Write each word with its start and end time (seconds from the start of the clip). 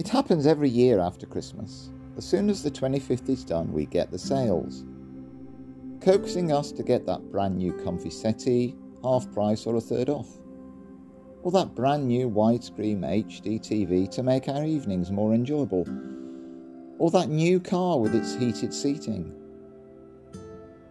It 0.00 0.08
happens 0.08 0.46
every 0.46 0.70
year 0.70 0.98
after 0.98 1.26
Christmas. 1.26 1.90
As 2.16 2.24
soon 2.24 2.48
as 2.48 2.62
the 2.62 2.70
25th 2.70 3.28
is 3.28 3.44
done, 3.44 3.70
we 3.70 3.84
get 3.84 4.10
the 4.10 4.18
sales, 4.18 4.86
coaxing 6.00 6.50
us 6.50 6.72
to 6.72 6.82
get 6.82 7.04
that 7.04 7.30
brand 7.30 7.58
new 7.58 7.74
comfy 7.84 8.08
settee, 8.08 8.78
half 9.02 9.30
price 9.30 9.66
or 9.66 9.76
a 9.76 9.80
third 9.82 10.08
off. 10.08 10.38
Or 11.42 11.52
that 11.52 11.74
brand 11.74 12.08
new 12.08 12.30
widescreen 12.30 13.00
HD 13.00 13.60
TV 13.60 14.10
to 14.12 14.22
make 14.22 14.48
our 14.48 14.64
evenings 14.64 15.10
more 15.10 15.34
enjoyable. 15.34 15.86
Or 16.98 17.10
that 17.10 17.28
new 17.28 17.60
car 17.60 18.00
with 18.00 18.14
its 18.14 18.34
heated 18.34 18.72
seating. 18.72 19.34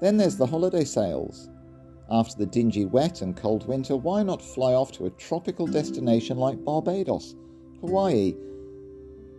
Then 0.00 0.16
there's 0.16 0.36
the 0.36 0.46
holiday 0.46 0.84
sales. 0.84 1.50
After 2.08 2.36
the 2.36 2.46
dingy 2.46 2.84
wet 2.84 3.20
and 3.20 3.36
cold 3.36 3.66
winter, 3.66 3.96
why 3.96 4.22
not 4.22 4.40
fly 4.40 4.74
off 4.74 4.92
to 4.92 5.06
a 5.06 5.10
tropical 5.10 5.66
destination 5.66 6.36
like 6.38 6.64
Barbados, 6.64 7.34
Hawaii, 7.80 8.36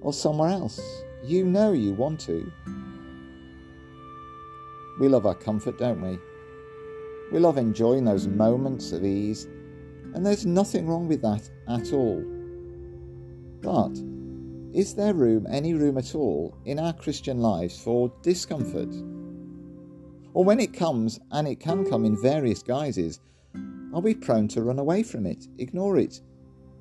or 0.04 0.14
somewhere 0.14 0.50
else? 0.50 0.80
You 1.24 1.46
know 1.46 1.72
you 1.72 1.94
want 1.94 2.20
to. 2.22 2.52
We 5.00 5.08
love 5.08 5.26
our 5.26 5.36
comfort, 5.36 5.80
don't 5.80 6.02
we? 6.02 6.20
We 7.32 7.40
love 7.40 7.58
enjoying 7.58 8.04
those 8.04 8.28
moments 8.28 8.92
of 8.92 9.04
ease, 9.04 9.46
and 10.14 10.24
there's 10.24 10.46
nothing 10.46 10.88
wrong 10.88 11.08
with 11.08 11.22
that 11.24 11.50
at 11.68 11.94
all. 11.94 12.24
But 13.62 13.98
is 14.78 14.94
there 14.94 15.14
room, 15.14 15.48
any 15.50 15.74
room 15.74 15.98
at 15.98 16.14
all, 16.14 16.58
in 16.66 16.78
our 16.78 16.94
Christian 16.94 17.40
lives 17.40 17.80
for 17.80 18.14
discomfort? 18.22 18.94
Or 20.34 20.44
when 20.44 20.60
it 20.60 20.74
comes, 20.74 21.20
and 21.32 21.48
it 21.48 21.60
can 21.60 21.90
come 21.90 22.06
in 22.06 22.22
various 22.22 22.62
guises, 22.62 23.20
are 23.94 24.02
we 24.02 24.14
prone 24.14 24.48
to 24.50 24.64
run 24.64 24.80
away 24.80 25.04
from 25.04 25.26
it, 25.26 25.48
ignore 25.60 25.98
it, 25.98 26.20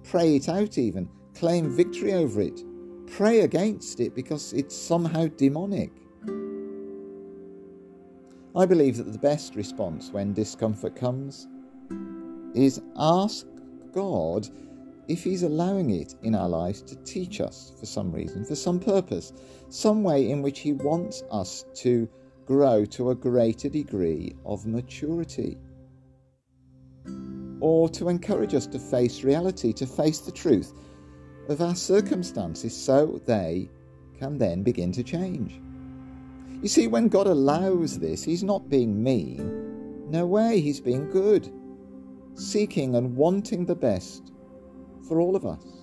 pray 0.05 0.36
it 0.36 0.48
out 0.48 0.79
even, 0.79 1.09
claim 1.34 1.75
victory 1.75 2.14
over 2.14 2.41
it, 2.41 2.61
pray 3.12 3.41
against 3.41 4.00
it 4.00 4.14
because 4.14 4.55
it's 4.55 4.74
somehow 4.74 5.27
demonic? 5.36 5.91
I 8.56 8.64
believe 8.66 8.96
that 8.96 9.12
the 9.12 9.18
best 9.18 9.55
response 9.55 10.10
when 10.10 10.32
discomfort 10.32 10.96
comes 10.96 11.46
is 12.55 12.80
ask 12.96 13.46
God 13.92 14.48
if 15.08 15.22
He's 15.22 15.42
allowing 15.42 15.90
it 15.90 16.14
in 16.22 16.34
our 16.34 16.48
lives 16.48 16.80
to 16.83 16.96
teach 17.05 17.40
us 17.40 17.72
for 17.78 17.84
some 17.84 18.10
reason, 18.12 18.46
for 18.46 18.55
some 18.55 18.80
purpose, 18.80 19.33
some 19.68 20.02
way 20.02 20.30
in 20.30 20.40
which 20.40 20.60
He 20.60 20.72
wants 20.72 21.22
us 21.30 21.66
to 21.74 22.08
grow 22.46 22.86
to 22.86 23.10
a 23.10 23.14
greater 23.14 23.68
degree 23.68 24.34
of 24.46 24.66
maturity. 24.66 25.58
Or 27.60 27.88
to 27.90 28.08
encourage 28.08 28.55
us 28.55 28.66
to 28.68 28.78
face 28.78 29.22
reality, 29.22 29.72
to 29.74 29.86
face 29.86 30.20
the 30.20 30.33
truth 30.33 30.72
of 31.48 31.61
our 31.61 31.75
circumstances 31.75 32.77
so 32.77 33.21
they 33.27 33.69
can 34.19 34.39
then 34.39 34.62
begin 34.62 34.93
to 34.93 35.03
change. 35.03 35.61
You 36.62 36.69
see, 36.69 36.87
when 36.87 37.09
God 37.09 37.27
allows 37.27 37.98
this, 37.98 38.23
He's 38.23 38.45
not 38.45 38.69
being 38.69 39.03
mean. 39.03 40.11
No 40.11 40.27
way, 40.27 40.61
He's 40.61 40.81
being 40.81 41.11
good, 41.11 41.53
seeking 42.35 42.95
and 42.95 43.17
wanting 43.17 43.67
the 43.67 43.75
best 43.75 44.33
for 45.09 45.20
all 45.20 45.35
of 45.35 45.45
us. 45.45 45.83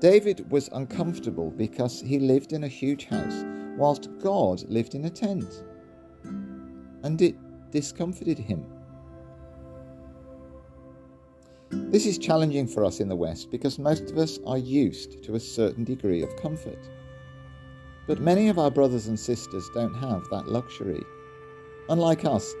David 0.00 0.50
was 0.50 0.68
uncomfortable 0.72 1.50
because 1.50 2.02
he 2.02 2.18
lived 2.18 2.52
in 2.52 2.64
a 2.64 2.68
huge 2.68 3.06
house, 3.06 3.42
whilst 3.78 4.10
God 4.18 4.62
lived 4.68 4.94
in 4.94 5.06
a 5.06 5.10
tent. 5.10 5.64
And 7.02 7.22
it 7.22 7.36
discomforted 7.70 8.38
him. 8.38 8.66
This 11.94 12.06
is 12.06 12.18
challenging 12.18 12.66
for 12.66 12.84
us 12.84 12.98
in 12.98 13.08
the 13.08 13.14
West 13.14 13.52
because 13.52 13.78
most 13.78 14.10
of 14.10 14.18
us 14.18 14.40
are 14.48 14.58
used 14.58 15.22
to 15.22 15.36
a 15.36 15.40
certain 15.40 15.84
degree 15.84 16.24
of 16.24 16.34
comfort. 16.34 16.88
But 18.08 18.18
many 18.18 18.48
of 18.48 18.58
our 18.58 18.68
brothers 18.68 19.06
and 19.06 19.16
sisters 19.16 19.70
don't 19.72 19.94
have 19.94 20.28
that 20.30 20.48
luxury. 20.48 21.04
Unlike 21.88 22.24
us, 22.24 22.52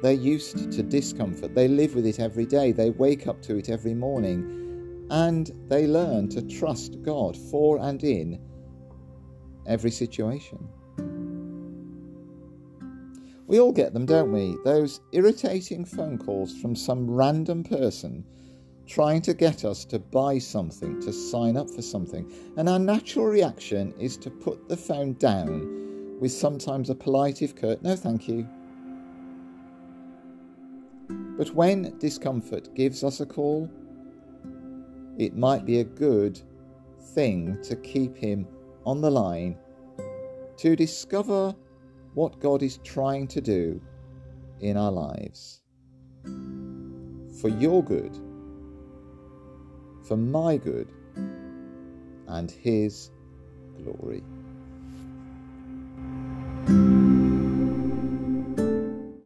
they're 0.00 0.12
used 0.12 0.72
to 0.72 0.82
discomfort. 0.82 1.54
They 1.54 1.68
live 1.68 1.96
with 1.96 2.06
it 2.06 2.18
every 2.18 2.46
day. 2.46 2.72
They 2.72 2.88
wake 2.88 3.26
up 3.26 3.42
to 3.42 3.58
it 3.58 3.68
every 3.68 3.92
morning. 3.92 5.06
And 5.10 5.52
they 5.68 5.86
learn 5.86 6.30
to 6.30 6.40
trust 6.40 7.02
God 7.02 7.36
for 7.36 7.78
and 7.80 8.02
in 8.02 8.40
every 9.66 9.90
situation. 9.90 10.66
We 13.46 13.60
all 13.60 13.72
get 13.72 13.92
them, 13.92 14.06
don't 14.06 14.32
we? 14.32 14.56
Those 14.64 15.02
irritating 15.12 15.84
phone 15.84 16.16
calls 16.16 16.56
from 16.56 16.74
some 16.74 17.10
random 17.10 17.64
person 17.64 18.24
trying 18.88 19.20
to 19.22 19.34
get 19.34 19.64
us 19.64 19.84
to 19.84 19.98
buy 19.98 20.38
something, 20.38 20.98
to 21.02 21.12
sign 21.12 21.56
up 21.56 21.68
for 21.68 21.82
something. 21.82 22.32
And 22.56 22.68
our 22.68 22.78
natural 22.78 23.26
reaction 23.26 23.92
is 23.98 24.16
to 24.18 24.30
put 24.30 24.68
the 24.68 24.76
phone 24.76 25.12
down 25.14 26.18
with 26.18 26.32
sometimes 26.32 26.88
a 26.90 26.94
polite, 26.94 27.42
if 27.42 27.54
curt, 27.54 27.82
no 27.82 27.94
thank 27.94 28.26
you. 28.26 28.48
But 31.36 31.50
when 31.54 31.96
discomfort 31.98 32.74
gives 32.74 33.04
us 33.04 33.20
a 33.20 33.26
call, 33.26 33.70
it 35.18 35.36
might 35.36 35.66
be 35.66 35.80
a 35.80 35.84
good 35.84 36.40
thing 37.14 37.58
to 37.62 37.76
keep 37.76 38.16
him 38.16 38.46
on 38.86 39.00
the 39.00 39.10
line 39.10 39.56
to 40.56 40.74
discover 40.74 41.54
what 42.14 42.40
God 42.40 42.62
is 42.62 42.78
trying 42.78 43.28
to 43.28 43.40
do 43.40 43.80
in 44.60 44.76
our 44.76 44.90
lives 44.90 45.60
for 47.40 47.48
your 47.48 47.84
good 47.84 48.18
for 50.08 50.16
my 50.16 50.56
good 50.56 50.88
and 52.28 52.50
His 52.50 53.10
glory. 53.76 54.24